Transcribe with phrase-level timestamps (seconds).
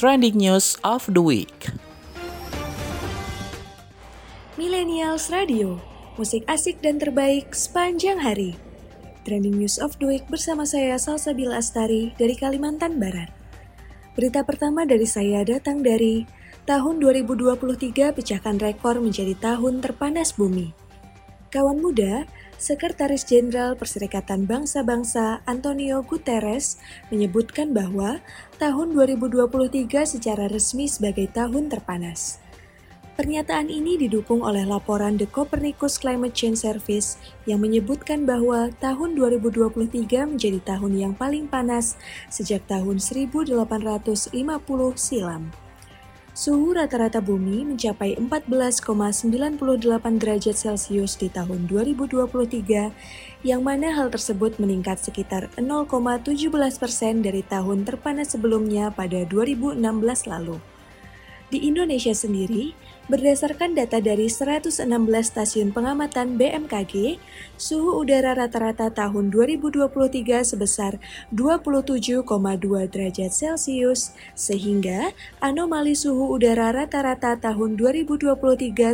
[0.00, 1.68] Trending News of the Week.
[4.56, 5.76] Millennials Radio,
[6.16, 8.56] musik asik dan terbaik sepanjang hari.
[9.28, 13.28] Trending News of the Week bersama saya Salsabila Astari dari Kalimantan Barat.
[14.16, 16.24] Berita pertama dari saya datang dari
[16.64, 20.72] tahun 2023 pecahkan rekor menjadi tahun terpanas bumi.
[21.52, 22.24] Kawan muda,
[22.60, 26.76] Sekretaris Jenderal Perserikatan Bangsa-Bangsa Antonio Guterres
[27.08, 28.20] menyebutkan bahwa
[28.60, 32.36] tahun 2023 secara resmi sebagai tahun terpanas.
[33.16, 37.16] Pernyataan ini didukung oleh laporan The Copernicus Climate Change Service
[37.48, 41.96] yang menyebutkan bahwa tahun 2023 menjadi tahun yang paling panas
[42.28, 44.36] sejak tahun 1850
[45.00, 45.48] silam.
[46.30, 49.26] Suhu rata-rata bumi mencapai 14,98
[50.14, 57.82] derajat Celcius di tahun 2023, yang mana hal tersebut meningkat sekitar 0,17 persen dari tahun
[57.82, 59.82] terpanas sebelumnya pada 2016
[60.30, 60.62] lalu.
[61.50, 62.78] Di Indonesia sendiri,
[63.10, 64.86] berdasarkan data dari 116
[65.26, 67.18] stasiun pengamatan BMKG,
[67.58, 69.90] suhu udara rata-rata tahun 2023
[70.46, 71.02] sebesar
[71.34, 72.22] 27,2
[72.86, 75.10] derajat Celcius, sehingga
[75.42, 78.30] anomali suhu udara rata-rata tahun 2023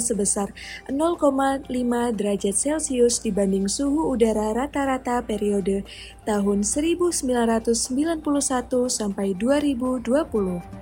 [0.00, 0.48] sebesar
[0.89, 1.69] 0,5
[2.17, 5.84] derajat Celcius dibanding suhu udara rata-rata periode
[6.25, 8.25] tahun 1991
[8.89, 10.76] sampai 2020.